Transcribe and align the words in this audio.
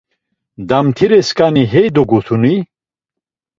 “Damtiresǩani 0.67 1.63
hey 1.71 1.87
dogutuni?” 1.95 2.55